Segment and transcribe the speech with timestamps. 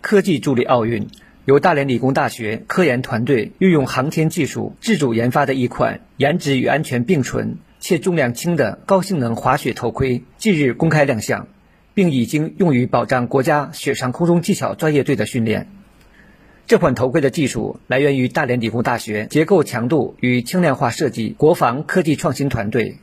[0.00, 1.08] 科技助力奥运，
[1.44, 11.48] 由大连理工大学科研团队运用航天技术自主研发的一款颜值与安全并存且重量轻的高性能滑雪头盔，近日公开亮相，
[11.92, 15.68] 并已经用于保障国家雪上空中技巧专业队的训练。
[16.66, 22.98] 这款头盔的技术来源于大连理工大学结构强度与轻量化设计国防科技创新团队，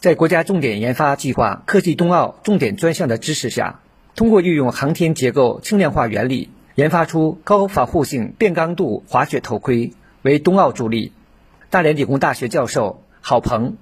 [0.00, 3.80] 在国家重点研发计划科技冬奥重点专项的支持下，
[4.16, 11.12] 通过运用航天结构轻量化原理，研发出高防护性变刚度滑雪头盔，为冬奥助力。
[11.68, 13.76] 大连理工大学教授郝鹏。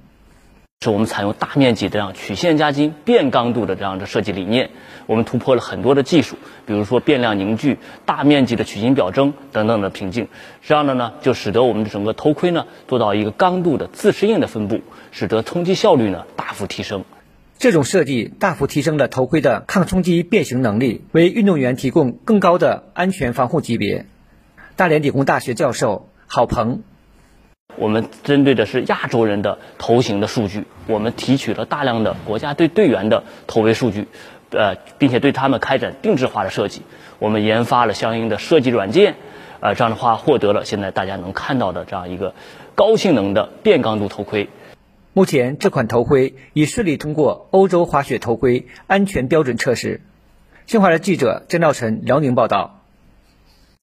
[0.80, 4.70] 是我们采用大面积这样曲线加筋、变刚度的这样的设计理念，
[5.06, 10.26] 我们突破了很多的技术，比如说变量凝聚、大面积的曲形表征等等的瓶颈。
[10.62, 14.80] 这样的呢，就使得我们的整个头盔呢做到一个刚度的自适应的分布，
[15.12, 17.04] 使得冲击效率呢大幅提升。
[17.58, 24.06] 这种设计大幅提升了头盔的抗冲击变形能力，为运动员提供更高的安全防护级别。
[24.76, 26.82] 大连理工大学教授郝鹏。
[27.76, 34.06] 我们针对的是亚洲人的头型的数据，我们提取了大量的国家队队员的头围数据，
[34.50, 36.82] 呃，并且对他们开展定制化的设计。
[37.18, 39.16] 我们研发了相应的设计软件，
[39.60, 42.34] 呃，这样的话获得了现在大家能看到的这样一个
[42.74, 44.48] 高性能的变刚度头盔。
[45.16, 50.00] 目前这款头盔已顺利通过欧洲滑雪头盔安全标准测试。
[50.66, 52.83] 新华社记者郑兆晨辽宁报道。